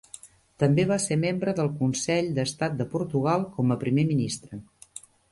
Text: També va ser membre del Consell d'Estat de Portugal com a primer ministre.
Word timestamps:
També 0.61 0.83
va 0.91 0.95
ser 1.01 1.17
membre 1.23 1.51
del 1.59 1.67
Consell 1.81 2.31
d'Estat 2.37 2.79
de 2.79 2.87
Portugal 2.93 3.45
com 3.59 3.75
a 3.75 3.77
primer 3.83 4.07
ministre. 4.13 4.59